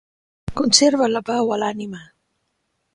[0.61, 2.05] Conserva la pau a l'ànima.